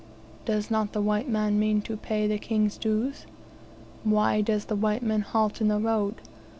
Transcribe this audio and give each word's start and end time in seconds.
Does 0.45 0.71
not 0.71 0.93
the 0.93 1.01
white 1.03 1.29
man 1.29 1.59
mean 1.59 1.83
to 1.83 1.95
pay 1.95 2.25
the 2.25 2.39
King's 2.39 2.75
dues? 2.75 3.27
Why 4.03 4.41
does 4.41 4.65
the 4.65 4.75
white 4.75 5.03
man 5.03 5.21
halt 5.21 5.61
in 5.61 5.67
the 5.67 5.77
road? 5.77 6.15